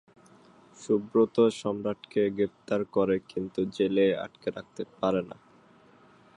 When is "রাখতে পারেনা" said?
4.49-5.37